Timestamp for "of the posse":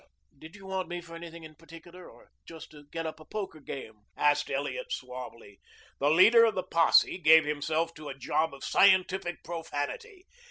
6.43-7.19